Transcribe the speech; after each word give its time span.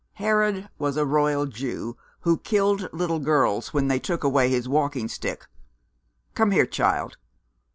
"Herod 0.13 0.67
was 0.79 0.97
a 0.97 1.05
Royal 1.05 1.45
Jew, 1.45 1.95
who 2.21 2.39
killed 2.39 2.89
little 2.91 3.19
girls 3.19 3.71
when 3.71 3.87
they 3.87 3.99
took 3.99 4.23
away 4.23 4.49
his 4.49 4.67
walking 4.67 5.07
stick. 5.07 5.45
Come 6.33 6.49
here, 6.49 6.65
child. 6.65 7.17